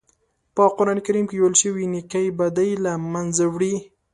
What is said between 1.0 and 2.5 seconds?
کریم کې ویل شوي نېکۍ